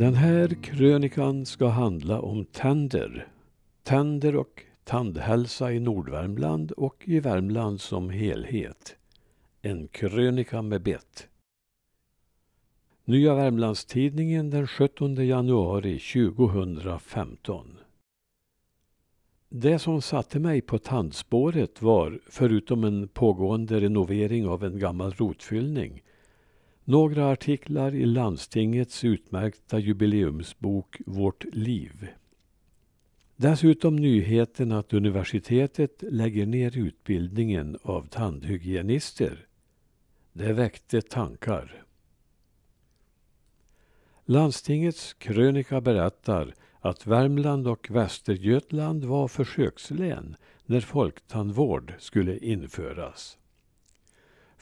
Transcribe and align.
Den 0.00 0.14
här 0.14 0.48
krönikan 0.62 1.46
ska 1.46 1.68
handla 1.68 2.20
om 2.20 2.44
tänder. 2.44 3.28
Tänder 3.82 4.36
och 4.36 4.62
tandhälsa 4.84 5.72
i 5.72 5.80
Nordvärmland 5.80 6.72
och 6.72 7.08
i 7.08 7.20
Värmland 7.20 7.80
som 7.80 8.10
helhet. 8.10 8.96
En 9.62 9.88
krönika 9.88 10.62
med 10.62 10.82
bett. 10.82 11.28
Nya 13.04 13.34
Värmlandstidningen 13.34 14.50
den 14.50 14.66
17 14.66 15.26
januari 15.26 15.98
2015. 15.98 17.78
Det 19.48 19.78
som 19.78 20.02
satte 20.02 20.38
mig 20.38 20.60
på 20.60 20.78
tandspåret 20.78 21.82
var, 21.82 22.20
förutom 22.26 22.84
en 22.84 23.08
pågående 23.08 23.80
renovering 23.80 24.46
av 24.46 24.64
en 24.64 24.78
gammal 24.78 25.12
rotfyllning, 25.12 26.02
några 26.90 27.30
artiklar 27.30 27.94
i 27.94 28.06
landstingets 28.06 29.04
utmärkta 29.04 29.78
jubileumsbok 29.78 30.96
Vårt 31.06 31.44
liv. 31.52 32.08
Dessutom 33.36 33.96
nyheten 33.96 34.72
att 34.72 34.92
universitetet 34.92 36.02
lägger 36.02 36.46
ner 36.46 36.78
utbildningen 36.78 37.78
av 37.82 38.06
tandhygienister. 38.06 39.46
Det 40.32 40.52
väckte 40.52 41.02
tankar. 41.02 41.84
Landstingets 44.24 45.14
krönika 45.14 45.80
berättar 45.80 46.54
att 46.80 47.06
Värmland 47.06 47.68
och 47.68 47.90
Västergötland 47.90 49.04
var 49.04 49.28
försökslän 49.28 50.36
när 50.66 50.80
folktandvård 50.80 51.94
skulle 51.98 52.38
införas. 52.38 53.39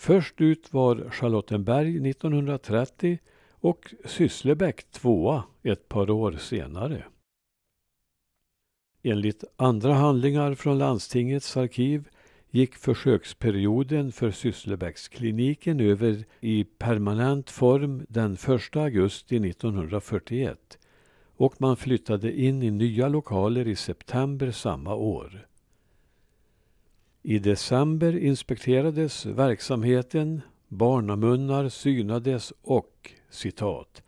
Först 0.00 0.40
ut 0.40 0.72
var 0.72 1.10
Charlottenberg 1.10 2.10
1930 2.10 3.18
och 3.50 3.94
Sysslebäck 4.04 4.90
tvåa 4.90 5.44
ett 5.62 5.88
par 5.88 6.10
år 6.10 6.32
senare. 6.32 7.04
Enligt 9.02 9.44
andra 9.56 9.94
handlingar 9.94 10.54
från 10.54 10.78
landstingets 10.78 11.56
arkiv 11.56 12.08
gick 12.50 12.74
försöksperioden 12.74 14.12
för 14.12 14.30
Sysslebäckskliniken 14.30 15.80
över 15.80 16.24
i 16.40 16.64
permanent 16.64 17.50
form 17.50 18.06
den 18.08 18.32
1 18.32 18.76
augusti 18.76 19.36
1941 19.36 20.78
och 21.36 21.60
man 21.60 21.76
flyttade 21.76 22.40
in 22.40 22.62
i 22.62 22.70
nya 22.70 23.08
lokaler 23.08 23.68
i 23.68 23.76
september 23.76 24.50
samma 24.50 24.94
år. 24.94 25.48
I 27.30 27.38
december 27.38 28.16
inspekterades 28.18 29.26
verksamheten, 29.26 30.40
barnamunnar 30.68 31.68
synades 31.68 32.52
och 32.62 33.12
citat 33.30 34.02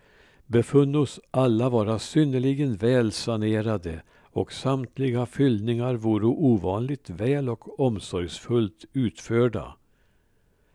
befunnos 0.46 1.20
alla 1.30 1.68
vara 1.68 1.98
synnerligen 1.98 2.76
väl 2.76 3.12
sanerade 3.12 4.02
och 4.22 4.52
samtliga 4.52 5.26
fyllningar 5.26 5.94
vore 5.94 6.26
ovanligt 6.26 7.10
väl 7.10 7.48
och 7.48 7.80
omsorgsfullt 7.80 8.84
utförda. 8.92 9.74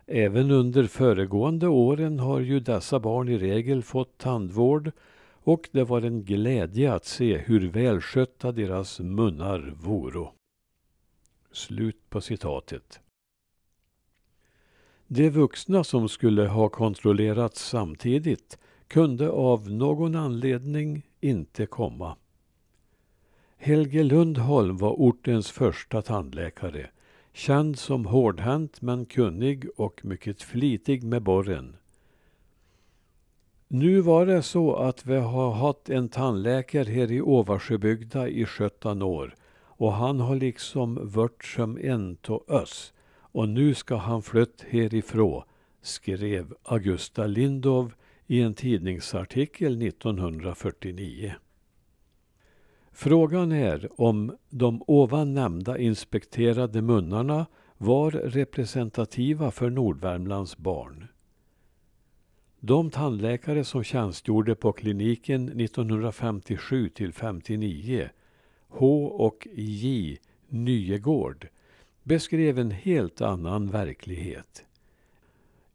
Även 0.07 0.51
under 0.51 0.83
föregående 0.83 1.67
åren 1.67 2.19
har 2.19 2.39
ju 2.39 2.59
dessa 2.59 2.99
barn 2.99 3.29
i 3.29 3.37
regel 3.37 3.83
fått 3.83 4.17
tandvård 4.17 4.91
och 5.43 5.69
det 5.71 5.83
var 5.83 6.01
en 6.01 6.23
glädje 6.23 6.93
att 6.93 7.05
se 7.05 7.37
hur 7.37 7.69
välskötta 7.69 8.51
deras 8.51 8.99
munnar 8.99 9.73
voro. 9.83 10.31
Slut 11.55 12.09
på 12.09 12.21
citatet. 12.21 12.99
De 15.07 15.29
vuxna 15.29 15.83
som 15.83 16.09
skulle 16.09 16.47
ha 16.47 16.69
kontrollerats 16.69 17.69
samtidigt 17.69 18.57
kunde 18.87 19.29
av 19.29 19.71
någon 19.71 20.15
anledning 20.15 21.03
inte 21.21 21.65
komma. 21.65 22.15
Helge 23.57 24.03
Lundholm 24.03 24.77
var 24.77 24.91
ortens 24.91 25.51
första 25.51 26.01
tandläkare. 26.01 26.89
Känd 27.33 27.79
som 27.79 28.05
hårdhänt 28.05 28.81
men 28.81 29.05
kunnig 29.05 29.67
och 29.77 30.05
mycket 30.05 30.41
flitig 30.41 31.03
med 31.03 31.21
borren. 31.21 31.75
Nu 33.67 34.01
var 34.01 34.25
det 34.25 34.41
så 34.41 34.75
att 34.75 35.05
vi 35.05 35.15
har 35.15 35.51
haft 35.51 35.89
en 35.89 36.09
tandläkare 36.09 36.89
här 36.89 37.11
i 37.11 37.21
Oversjöbygda 37.21 38.27
i 38.27 38.45
17 38.45 39.01
år 39.01 39.35
och 39.77 39.93
han 39.93 40.19
har 40.19 40.35
liksom 40.35 41.09
vört 41.09 41.43
som 41.43 41.77
en 41.77 42.15
to 42.15 42.33
oss 42.47 42.93
och 43.35 43.49
nu 43.49 43.73
ska 43.73 43.95
han 43.95 44.21
flytt 44.21 44.65
härifrån, 44.69 45.43
skrev 45.81 46.53
Augusta 46.63 47.27
Lindov 47.27 47.93
i 48.27 48.41
en 48.41 48.53
tidningsartikel 48.53 49.81
1949. 49.81 51.35
Frågan 52.91 53.51
är 53.51 54.01
om 54.01 54.35
de 54.49 54.83
ovan 54.87 55.33
nämnda 55.33 55.77
inspekterade 55.77 56.81
munnarna 56.81 57.45
var 57.77 58.11
representativa 58.11 59.51
för 59.51 59.69
Nordvärmlands 59.69 60.57
barn. 60.57 61.07
De 62.59 62.89
tandläkare 62.89 63.63
som 63.63 63.83
tjänstgjorde 63.83 64.55
på 64.55 64.71
kliniken 64.71 65.59
1957 65.59 66.89
till 66.89 67.13
59, 67.13 68.09
H 68.77 69.05
och 69.05 69.47
J 69.53 70.17
Nyegård, 70.49 71.47
beskrev 72.03 72.59
en 72.59 72.71
helt 72.71 73.21
annan 73.21 73.69
verklighet. 73.69 74.65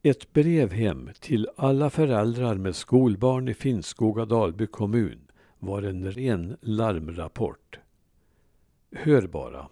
Ett 0.02 0.32
brev 0.32 0.72
hem 0.72 1.10
till 1.20 1.48
alla 1.56 1.90
föräldrar 1.90 2.54
med 2.54 2.76
skolbarn 2.76 3.48
i 3.48 3.54
Finnskoga 3.54 4.24
Dalby 4.24 4.66
kommun 4.66 5.18
var 5.58 5.82
en 5.82 6.12
ren 6.12 6.56
larmrapport. 6.60 7.78
Hör 8.92 9.26
bara. 9.26 9.68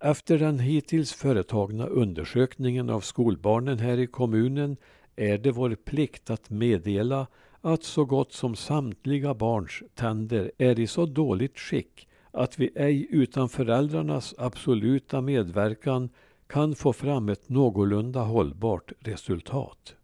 Efter 0.00 0.38
den 0.38 0.58
hittills 0.58 1.12
företagna 1.12 1.86
undersökningen 1.86 2.90
av 2.90 3.00
skolbarnen 3.00 3.78
här 3.78 3.98
i 3.98 4.06
kommunen 4.06 4.76
är 5.16 5.38
det 5.38 5.50
vår 5.50 5.74
plikt 5.74 6.30
att 6.30 6.50
meddela 6.50 7.26
att 7.60 7.82
så 7.84 8.04
gott 8.04 8.32
som 8.32 8.56
samtliga 8.56 9.34
barns 9.34 9.82
tänder 9.94 10.52
är 10.58 10.80
i 10.80 10.86
så 10.86 11.06
dåligt 11.06 11.58
skick 11.58 12.08
att 12.36 12.58
vi 12.58 12.70
ej 12.74 13.06
utan 13.10 13.48
föräldrarnas 13.48 14.34
absoluta 14.38 15.20
medverkan 15.20 16.08
kan 16.46 16.74
få 16.74 16.92
fram 16.92 17.28
ett 17.28 17.48
någorlunda 17.48 18.20
hållbart 18.20 18.92
resultat. 18.98 19.94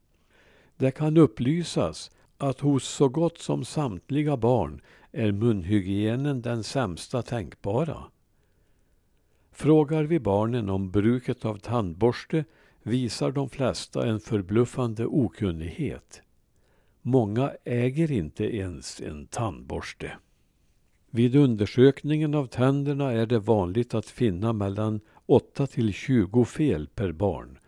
Det 0.76 0.90
kan 0.90 1.16
upplysas 1.16 2.10
att 2.38 2.60
hos 2.60 2.84
så 2.84 3.08
gott 3.08 3.38
som 3.38 3.64
samtliga 3.64 4.36
barn 4.36 4.80
är 5.12 5.32
munhygienen 5.32 6.42
den 6.42 6.64
sämsta 6.64 7.22
tänkbara. 7.22 8.04
Frågar 9.50 10.04
vi 10.04 10.20
barnen 10.20 10.70
om 10.70 10.90
bruket 10.90 11.44
av 11.44 11.56
tandborste 11.56 12.44
visar 12.82 13.32
de 13.32 13.50
flesta 13.50 14.06
en 14.06 14.20
förbluffande 14.20 15.06
okunnighet. 15.06 16.22
Många 17.02 17.52
äger 17.64 18.10
inte 18.10 18.56
ens 18.56 19.00
en 19.00 19.26
tandborste. 19.26 20.12
Vid 21.14 21.36
undersökningen 21.36 22.34
av 22.34 22.46
tänderna 22.46 23.12
är 23.12 23.26
det 23.26 23.38
vanligt 23.38 23.94
att 23.94 24.06
finna 24.06 24.52
mellan 24.52 25.00
8 25.26 25.66
till 25.66 25.92
20 25.92 26.44
fel 26.44 26.88
per 26.94 27.12
barn. 27.12 27.58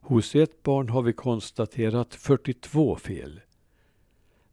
Hos 0.00 0.34
ett 0.34 0.62
barn 0.62 0.88
har 0.88 1.02
vi 1.02 1.12
konstaterat 1.12 2.14
42 2.14 2.96
fel. 2.96 3.40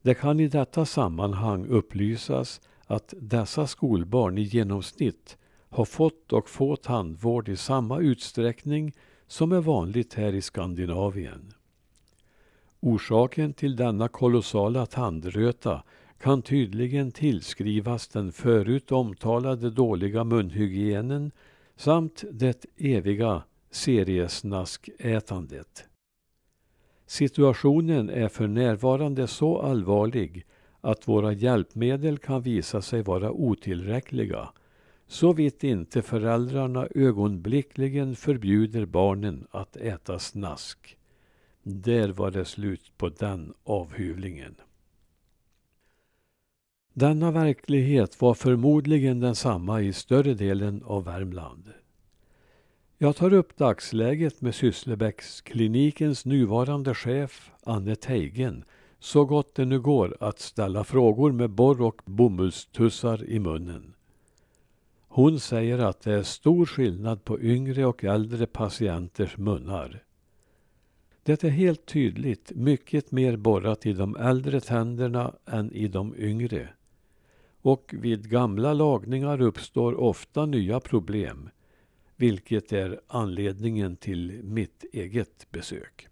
Det 0.02 0.14
kan 0.14 0.40
i 0.40 0.48
detta 0.48 0.86
sammanhang 0.86 1.66
upplysas 1.66 2.62
att 2.86 3.14
dessa 3.18 3.68
skolbarn 3.68 4.38
i 4.38 4.42
genomsnitt 4.42 5.38
har 5.70 5.86
fått 5.86 6.34
och 6.34 6.50
får 6.50 6.76
tandvård 6.76 7.50
i 7.50 7.56
samma 7.56 8.00
utsträckning 8.00 8.94
som 9.28 9.52
är 9.52 9.62
vanligt 9.62 10.14
här 10.14 10.34
i 10.34 10.42
Skandinavien. 10.42 11.54
Orsaken 12.80 13.54
till 13.54 13.76
denna 13.76 14.08
kolossala 14.08 14.86
tandröta 14.86 15.84
kan 16.22 16.42
tydligen 16.42 17.12
tillskrivas 17.12 18.08
den 18.08 18.32
förut 18.32 18.92
omtalade 18.92 19.70
dåliga 19.70 20.24
munhygienen 20.24 21.32
samt 21.76 22.24
det 22.32 22.66
eviga 22.78 23.44
seriesnaskätandet. 23.72 25.86
Situationen 27.06 28.10
är 28.10 28.28
för 28.28 28.48
närvarande 28.48 29.28
så 29.28 29.62
allvarlig 29.62 30.46
att 30.82 31.08
våra 31.08 31.34
hjälpmedel 31.34 32.18
kan 32.18 32.42
visa 32.42 32.82
sig 32.82 33.02
vara 33.02 33.32
otillräckliga 33.32 34.50
så 35.08 35.34
vitt 35.34 35.64
inte 35.64 36.02
föräldrarna 36.02 36.88
ögonblickligen 36.96 38.16
förbjuder 38.16 38.86
barnen 38.86 39.48
att 39.52 39.76
äta 39.76 40.20
snask. 40.20 40.98
Där 41.64 42.10
var 42.10 42.32
det 42.32 42.46
slut 42.46 42.92
på 42.98 43.10
den 43.10 43.54
avhyvlingen. 43.64 44.56
Denna 46.94 47.32
verklighet 47.32 48.22
var 48.22 48.34
förmodligen 48.34 49.20
densamma 49.20 49.82
i 49.82 49.94
större 49.94 50.34
delen 50.34 50.84
av 50.84 51.04
Värmland. 51.04 51.70
Jag 52.98 53.16
tar 53.16 53.34
upp 53.34 53.58
dagsläget 53.58 54.42
med 54.42 54.56
Sysslebäcksklinikens 54.56 56.26
nuvarande 56.26 56.94
chef 56.94 57.52
Anne 57.64 57.96
Teigen 57.96 58.64
så 59.00 59.26
gott 59.26 59.56
det 59.56 59.66
nu 59.66 59.80
går 59.80 60.18
att 60.20 60.40
ställa 60.40 60.84
frågor 60.84 61.32
med 61.32 61.50
borr 61.50 61.82
och 61.82 62.02
bomullstussar 62.06 63.24
i 63.30 63.40
munnen. 63.40 63.94
Hon 65.08 65.40
säger 65.40 65.80
att 65.80 66.02
det 66.02 66.14
är 66.14 66.24
stor 66.24 66.66
skillnad 66.66 67.24
på 67.24 67.42
yngre 67.42 67.86
och 67.86 68.04
äldre 68.04 68.46
patienters 68.46 69.38
munnar. 69.38 70.04
Det 71.24 71.44
är 71.44 71.50
helt 71.50 71.86
tydligt 71.86 72.52
mycket 72.56 73.12
mer 73.12 73.38
borrat 73.38 73.86
i 73.86 73.94
de 73.94 74.16
äldre 74.16 74.62
tänderna 74.62 75.34
än 75.46 75.72
i 75.72 75.88
de 75.88 76.16
yngre. 76.18 76.70
Och 77.62 77.94
vid 77.98 78.30
gamla 78.30 78.74
lagningar 78.74 79.42
uppstår 79.42 80.00
ofta 80.00 80.46
nya 80.46 80.80
problem, 80.80 81.50
vilket 82.16 82.74
är 82.74 83.02
anledningen 83.08 83.96
till 83.96 84.44
mitt 84.44 84.86
eget 84.94 85.52
besök. 85.52 86.08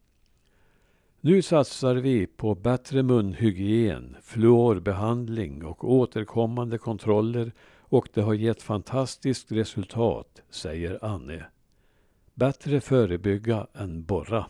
Nu 1.21 1.41
satsar 1.41 1.95
vi 1.95 2.27
på 2.27 2.55
bättre 2.55 3.03
munhygien, 3.03 4.15
fluorbehandling 4.21 5.65
och 5.65 5.91
återkommande 5.91 6.77
kontroller 6.77 7.51
och 7.79 8.09
det 8.13 8.21
har 8.21 8.33
gett 8.33 8.61
fantastiskt 8.61 9.51
resultat, 9.51 10.41
säger 10.49 11.05
Anne. 11.05 11.45
Bättre 12.33 12.81
förebygga 12.81 13.67
än 13.73 14.03
borra. 14.03 14.45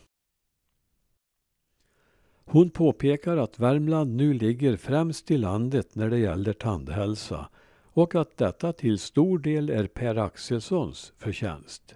Hon 2.51 2.69
påpekar 2.69 3.38
att 3.38 3.60
Värmland 3.60 4.16
nu 4.16 4.34
ligger 4.34 4.78
främst 4.78 5.31
i 5.31 5.38
landet 5.38 5.96
när 5.96 6.10
det 6.10 6.18
gäller 6.18 6.54
tandhälsa 6.54 7.50
och 7.84 8.16
att 8.16 8.38
detta 8.38 8.74
till 8.74 9.00
stor 9.00 9.40
del 9.40 9.69
är 9.69 9.88
Per 9.88 10.16
Axelssons 10.16 11.13
förtjänst. 11.18 11.96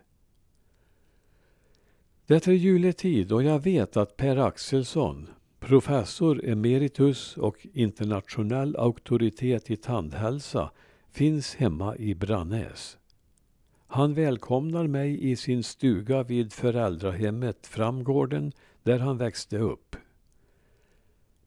Det 2.25 2.47
är 2.47 2.51
juletid 2.51 3.31
och 3.31 3.44
jag 3.44 3.59
vet 3.59 3.97
att 3.97 4.17
Per 4.17 4.38
Axelsson, 4.38 5.27
professor 5.59 6.45
emeritus 6.45 7.38
och 7.38 7.67
internationell 7.73 8.75
auktoritet 8.75 9.71
i 9.71 9.75
tandhälsa, 9.75 10.71
finns 11.11 11.55
hemma 11.55 11.95
i 11.95 12.15
Brannäs. 12.15 12.97
Han 13.88 14.13
välkomnar 14.13 14.88
mig 14.88 15.31
i 15.31 15.35
sin 15.35 15.63
stuga 15.63 16.23
vid 16.23 16.53
föräldrahemmet 16.53 17.67
Framgården 17.67 18.51
där 18.83 19.00
han 19.00 19.17
växte 19.17 19.57
upp. 19.57 19.95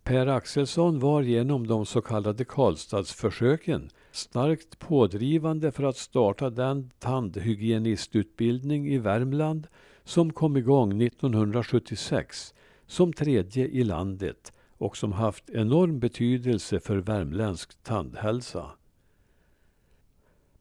Per 0.06 0.26
Axelsson 0.26 0.98
var 0.98 1.22
genom 1.22 1.66
de 1.66 1.86
så 1.86 2.00
kallade 2.00 2.44
Karlstadsförsöken 2.44 3.90
starkt 4.10 4.78
pådrivande 4.78 5.72
för 5.72 5.84
att 5.84 5.96
starta 5.96 6.50
den 6.50 6.90
tandhygienistutbildning 6.98 8.88
i 8.88 8.98
Värmland 8.98 9.66
som 10.04 10.32
kom 10.32 10.56
igång 10.56 11.02
1976 11.02 12.54
som 12.86 13.12
tredje 13.12 13.66
i 13.66 13.84
landet 13.84 14.52
och 14.78 14.96
som 14.96 15.12
haft 15.12 15.50
enorm 15.50 15.98
betydelse 15.98 16.80
för 16.80 16.96
värmländsk 16.96 17.82
tandhälsa. 17.82 18.70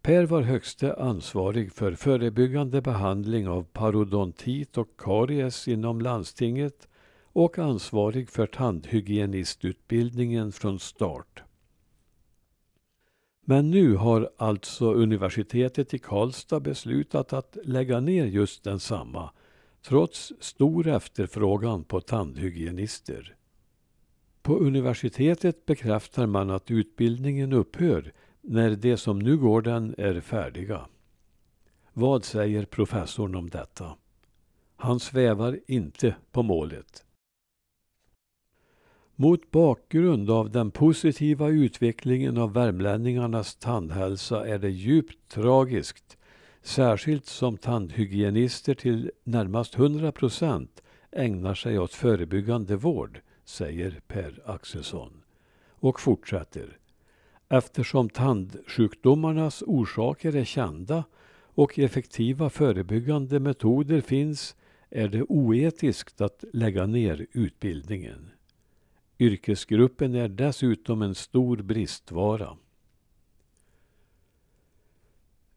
Per 0.01 0.25
var 0.25 0.41
högste 0.41 0.93
ansvarig 0.93 1.71
för 1.71 1.91
förebyggande 1.91 2.81
behandling 2.81 3.47
av 3.47 3.63
parodontit 3.63 4.77
och 4.77 4.89
karies 4.97 5.67
inom 5.67 6.01
landstinget 6.01 6.87
och 7.35 7.59
ansvarig 7.59 8.29
för 8.29 8.47
tandhygienistutbildningen 8.47 10.51
från 10.51 10.79
start. 10.79 11.43
Men 13.41 13.71
nu 13.71 13.95
har 13.95 14.29
alltså 14.37 14.93
universitetet 14.93 15.93
i 15.93 15.99
Karlstad 15.99 16.59
beslutat 16.59 17.33
att 17.33 17.57
lägga 17.63 17.99
ner 17.99 18.25
just 18.25 18.63
densamma 18.63 19.31
trots 19.81 20.33
stor 20.39 20.87
efterfrågan 20.87 21.83
på 21.83 22.01
tandhygienister. 22.01 23.35
På 24.41 24.57
universitetet 24.57 25.65
bekräftar 25.65 26.27
man 26.27 26.49
att 26.49 26.71
utbildningen 26.71 27.53
upphör 27.53 28.13
när 28.41 28.75
de 28.75 28.97
som 28.97 29.19
nu 29.19 29.37
går 29.37 29.61
den 29.61 29.95
är 29.97 30.21
färdiga. 30.21 30.87
Vad 31.93 32.25
säger 32.25 32.65
professorn 32.65 33.35
om 33.35 33.49
detta? 33.49 33.95
Han 34.75 34.99
svävar 34.99 35.59
inte 35.67 36.15
på 36.31 36.43
målet. 36.43 37.04
Mot 39.17 39.51
bakgrund 39.51 40.29
av 40.29 40.51
den 40.51 40.71
positiva 40.71 41.49
utvecklingen 41.49 42.37
av 42.37 42.53
värmlänningarnas 42.53 43.55
tandhälsa 43.55 44.47
är 44.47 44.59
det 44.59 44.69
djupt 44.69 45.29
tragiskt, 45.29 46.17
särskilt 46.61 47.25
som 47.25 47.57
tandhygienister 47.57 48.73
till 48.73 49.11
närmast 49.23 49.75
100 49.75 50.11
procent 50.11 50.83
ägnar 51.11 51.53
sig 51.55 51.79
åt 51.79 51.93
förebyggande 51.93 52.75
vård, 52.75 53.21
säger 53.45 53.99
Per 54.07 54.41
Axelsson. 54.45 55.11
Och 55.69 55.99
fortsätter. 55.99 56.77
Eftersom 57.49 58.09
tandsjukdomarnas 58.09 59.63
orsaker 59.67 60.35
är 60.35 60.45
kända 60.45 61.03
och 61.37 61.79
effektiva 61.79 62.49
förebyggande 62.49 63.39
metoder 63.39 64.01
finns 64.01 64.55
är 64.89 65.07
det 65.07 65.23
oetiskt 65.23 66.21
att 66.21 66.43
lägga 66.53 66.85
ner 66.85 67.27
utbildningen. 67.31 68.31
Yrkesgruppen 69.19 70.15
är 70.15 70.27
dessutom 70.27 71.01
en 71.01 71.15
stor 71.15 71.57
bristvara. 71.57 72.57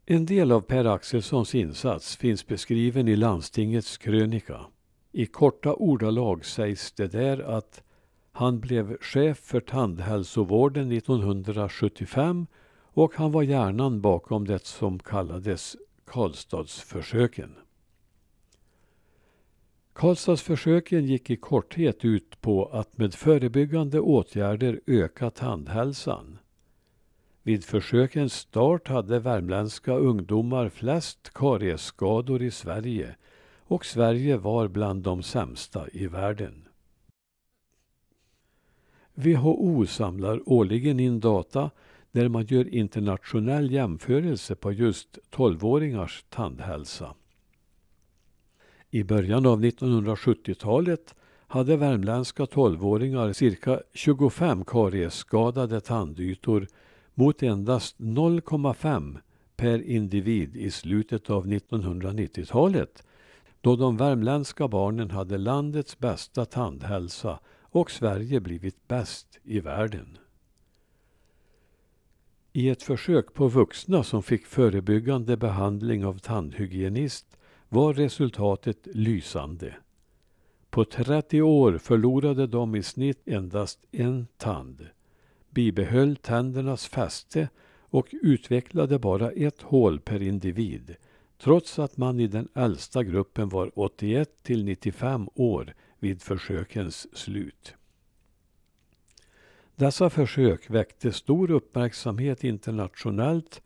En 0.05 0.25
del 0.25 0.51
av 0.51 0.61
Per 0.61 0.85
Axelssons 0.85 1.55
insats 1.55 2.17
finns 2.17 2.47
beskriven 2.47 3.07
i 3.07 3.15
landstingets 3.15 3.97
krönika. 3.97 4.65
I 5.11 5.25
korta 5.25 5.73
ordalag 5.73 6.45
sägs 6.45 6.91
det 6.91 7.07
där 7.07 7.39
att 7.39 7.83
han 8.31 8.59
blev 8.59 8.97
chef 9.01 9.37
för 9.37 9.59
tandhälsovården 9.59 10.91
1975 10.91 12.47
och 12.81 13.13
han 13.15 13.31
var 13.31 13.43
hjärnan 13.43 14.01
bakom 14.01 14.45
det 14.45 14.65
som 14.65 14.99
kallades 14.99 15.75
Karlstadsförsöken. 16.05 17.55
Karlstadsförsöken 19.99 21.05
gick 21.05 21.29
i 21.29 21.35
korthet 21.35 22.05
ut 22.05 22.41
på 22.41 22.65
att 22.65 22.97
med 22.97 23.13
förebyggande 23.13 23.99
åtgärder 23.99 24.81
öka 24.87 25.29
tandhälsan. 25.29 26.37
Vid 27.43 27.63
försökens 27.63 28.33
start 28.33 28.87
hade 28.87 29.19
värmländska 29.19 29.93
ungdomar 29.93 30.69
flest 30.69 31.33
kariesskador 31.33 32.41
i 32.41 32.51
Sverige 32.51 33.15
och 33.59 33.85
Sverige 33.85 34.37
var 34.37 34.67
bland 34.67 35.03
de 35.03 35.23
sämsta 35.23 35.89
i 35.89 36.07
världen. 36.07 36.67
WHO 39.13 39.85
samlar 39.85 40.49
årligen 40.49 40.99
in 40.99 41.19
data 41.19 41.71
där 42.11 42.29
man 42.29 42.45
gör 42.45 42.73
internationell 42.75 43.71
jämförelse 43.71 44.55
på 44.55 44.71
just 44.71 45.19
12-åringars 45.31 46.25
tandhälsa. 46.29 47.15
I 48.91 49.03
början 49.03 49.45
av 49.45 49.63
1970-talet 49.63 51.15
hade 51.47 51.77
värmländska 51.77 52.45
tolvåringar 52.45 53.33
cirka 53.33 53.81
25 53.93 54.65
kariesskadade 54.65 55.81
tandytor 55.81 56.67
mot 57.13 57.43
endast 57.43 57.99
0,5 57.99 59.17
per 59.55 59.81
individ 59.81 60.55
i 60.55 60.71
slutet 60.71 61.29
av 61.29 61.47
1990-talet 61.47 63.03
då 63.61 63.75
de 63.75 63.97
värmländska 63.97 64.67
barnen 64.67 65.11
hade 65.11 65.37
landets 65.37 65.99
bästa 65.99 66.45
tandhälsa 66.45 67.39
och 67.61 67.91
Sverige 67.91 68.39
blivit 68.39 68.87
bäst 68.87 69.39
i 69.43 69.59
världen. 69.59 70.17
I 72.53 72.69
ett 72.69 72.83
försök 72.83 73.33
på 73.33 73.47
vuxna 73.47 74.03
som 74.03 74.23
fick 74.23 74.45
förebyggande 74.45 75.37
behandling 75.37 76.05
av 76.05 76.17
tandhygienist 76.17 77.28
var 77.69 77.93
resultatet 77.93 78.87
lysande. 78.93 79.75
På 80.69 80.85
30 80.85 81.41
år 81.41 81.77
förlorade 81.77 82.47
de 82.47 82.75
i 82.75 82.83
snitt 82.83 83.27
endast 83.27 83.79
en 83.91 84.27
tand, 84.37 84.87
bibehöll 85.49 86.15
tändernas 86.15 86.87
fäste 86.87 87.49
och 87.79 88.07
utvecklade 88.11 88.99
bara 88.99 89.31
ett 89.31 89.61
hål 89.61 89.99
per 89.99 90.21
individ, 90.21 90.95
trots 91.37 91.79
att 91.79 91.97
man 91.97 92.19
i 92.19 92.27
den 92.27 92.47
äldsta 92.53 93.03
gruppen 93.03 93.49
var 93.49 93.71
81 93.79 94.29
till 94.43 94.65
95 94.65 95.29
år 95.35 95.73
vid 95.99 96.21
försökens 96.21 97.17
slut. 97.17 97.73
Dessa 99.75 100.09
försök 100.09 100.69
väckte 100.69 101.11
stor 101.11 101.51
uppmärksamhet 101.51 102.43
internationellt 102.43 103.61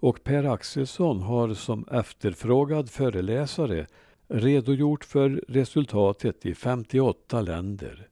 och 0.00 0.24
Per 0.24 0.44
Axelsson 0.44 1.22
har 1.22 1.54
som 1.54 1.88
efterfrågad 1.90 2.90
föreläsare 2.90 3.86
redogjort 4.28 5.04
för 5.04 5.44
resultatet 5.48 6.46
i 6.46 6.54
58 6.54 7.40
länder. 7.40 8.08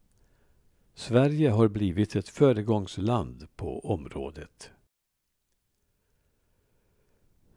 Sverige 0.95 1.51
har 1.51 1.69
blivit 1.69 2.17
ett 2.17 2.29
föregångsland 2.29 3.47
på 3.57 3.81
området. 3.81 4.71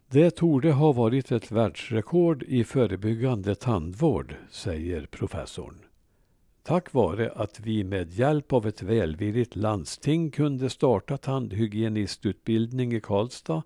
Det 0.07 0.31
torde 0.31 0.71
ha 0.71 0.91
varit 0.91 1.31
ett 1.31 1.51
världsrekord 1.51 2.43
i 2.43 2.63
förebyggande 2.63 3.55
tandvård, 3.55 4.35
säger 4.49 5.05
professorn. 5.05 5.85
Tack 6.63 6.93
vare 6.93 7.31
att 7.31 7.59
vi 7.59 7.83
med 7.83 8.11
hjälp 8.11 8.53
av 8.53 8.67
ett 8.67 8.81
välvilligt 8.81 9.55
landsting 9.55 10.31
kunde 10.31 10.69
starta 10.69 11.17
tandhygienistutbildning 11.17 12.93
i 12.93 13.01
Karlstad 13.01 13.63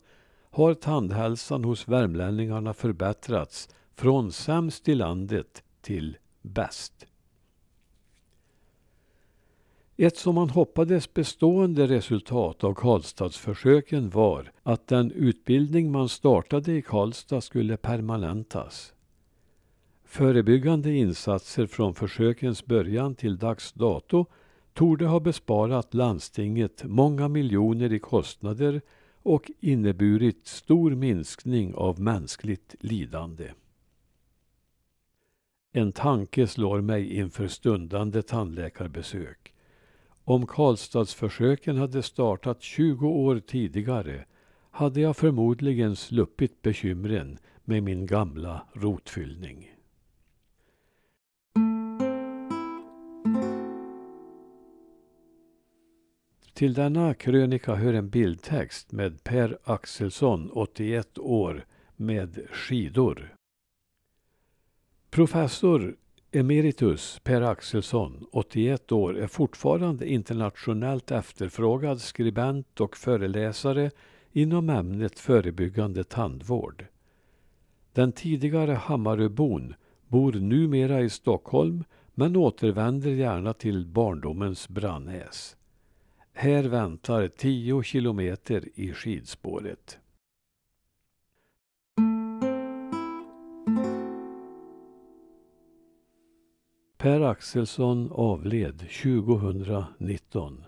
har 0.53 0.73
tandhälsan 0.73 1.63
hos 1.63 1.87
värmlänningarna 1.87 2.73
förbättrats 2.73 3.69
från 3.95 4.31
sämst 4.31 4.89
i 4.89 4.95
landet 4.95 5.63
till 5.81 6.17
bäst. 6.41 7.05
Ett 9.97 10.17
som 10.17 10.35
man 10.35 10.49
hoppades 10.49 11.13
bestående 11.13 11.87
resultat 11.87 12.63
av 12.63 12.73
Karlstadsförsöken 12.73 14.09
var 14.09 14.51
att 14.63 14.87
den 14.87 15.11
utbildning 15.11 15.91
man 15.91 16.09
startade 16.09 16.71
i 16.71 16.81
Karlstad 16.81 17.41
skulle 17.41 17.77
permanentas. 17.77 18.93
Förebyggande 20.05 20.93
insatser 20.93 21.65
från 21.65 21.93
försökens 21.93 22.65
början 22.65 23.15
till 23.15 23.37
dags 23.37 23.71
dato 23.71 24.25
torde 24.73 25.05
ha 25.05 25.19
besparat 25.19 25.93
landstinget 25.93 26.83
många 26.83 27.27
miljoner 27.27 27.93
i 27.93 27.99
kostnader 27.99 28.81
och 29.23 29.51
inneburit 29.59 30.47
stor 30.47 30.91
minskning 30.91 31.73
av 31.73 31.99
mänskligt 31.99 32.75
lidande. 32.79 33.51
En 35.71 35.91
tanke 35.91 36.47
slår 36.47 36.81
mig 36.81 37.15
inför 37.15 37.47
stundande 37.47 38.21
tandläkarbesök. 38.21 39.53
Om 40.23 40.47
Karlstadsförsöken 40.47 41.77
hade 41.77 42.01
startat 42.01 42.61
20 42.61 43.07
år 43.07 43.39
tidigare 43.39 44.25
hade 44.71 45.01
jag 45.01 45.17
förmodligen 45.17 45.95
sluppit 45.95 46.61
bekymren 46.61 47.37
med 47.63 47.83
min 47.83 48.05
gamla 48.05 48.67
rotfyllning. 48.73 49.72
Till 56.53 56.73
denna 56.73 57.13
krönika 57.13 57.75
hör 57.75 57.93
en 57.93 58.09
bildtext 58.09 58.91
med 58.91 59.23
Per 59.23 59.57
Axelsson, 59.63 60.51
81 60.51 61.17
år, 61.17 61.65
med 61.95 62.47
skidor. 62.51 63.35
Professor 65.09 65.95
emeritus 66.31 67.19
Per 67.23 67.41
Axelsson, 67.41 68.25
81 68.31 68.91
år, 68.91 69.17
är 69.17 69.27
fortfarande 69.27 70.07
internationellt 70.07 71.11
efterfrågad 71.11 72.01
skribent 72.01 72.81
och 72.81 72.97
föreläsare 72.97 73.91
inom 74.31 74.69
ämnet 74.69 75.19
förebyggande 75.19 76.03
tandvård. 76.03 76.85
Den 77.93 78.11
tidigare 78.11 78.71
Hammaröbon 78.71 79.73
bor 80.07 80.33
numera 80.33 81.01
i 81.01 81.09
Stockholm 81.09 81.83
men 82.13 82.35
återvänder 82.35 83.11
gärna 83.11 83.53
till 83.53 83.85
barndomens 83.85 84.69
Brannäs. 84.69 85.55
Här 86.35 86.63
väntar 86.63 87.27
tio 87.27 87.83
kilometer 87.83 88.69
i 88.75 88.93
skidspåret. 88.93 89.99
Per 96.97 97.21
Axelsson 97.21 98.11
avled 98.11 98.79
2019 98.79 100.63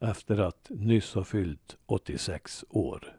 efter 0.00 0.38
att 0.38 0.66
nyss 0.70 1.14
ha 1.14 1.24
fyllt 1.24 1.76
86 1.86 2.64
år. 2.68 3.17